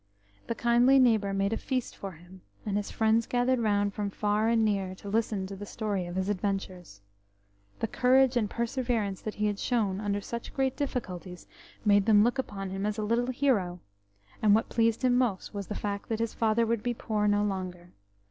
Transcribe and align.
The 0.47 0.55
kindly 0.55 0.97
neighbour 0.97 1.31
made 1.31 1.53
a 1.53 1.57
feast 1.57 1.95
for 1.95 2.13
him, 2.13 2.41
and 2.65 2.75
his 2.75 2.89
friends 2.89 3.27
gathered 3.27 3.59
round 3.59 3.93
from 3.93 4.09
far 4.09 4.47
and 4.49 4.65
near 4.65 4.95
to 4.95 5.09
listen 5.09 5.45
to 5.45 5.55
the 5.55 5.67
story 5.67 6.07
of 6.07 6.15
his 6.15 6.27
adventures. 6.27 7.01
The 7.81 7.87
courage 7.87 8.35
and 8.35 8.49
perseverance 8.49 9.21
that 9.21 9.35
he 9.35 9.45
had 9.45 9.59
shown 9.59 10.01
under 10.01 10.19
such 10.19 10.55
great 10.55 10.75
difficulties 10.75 11.45
made 11.85 12.07
them 12.07 12.23
look 12.23 12.39
upon 12.39 12.71
him 12.71 12.83
as 12.83 12.97
a 12.97 13.03
little 13.05 13.29
hero, 13.29 13.79
but 14.41 14.49
what 14.49 14.69
pleased 14.69 15.03
him 15.03 15.19
most 15.19 15.53
was 15.53 15.67
the 15.67 15.75
fact 15.75 16.09
that 16.09 16.17
his 16.17 16.33
father 16.33 16.65
would 16.65 16.81
be 16.81 16.95
poor 16.95 17.27
no 17.27 17.43
longer. 17.43 17.91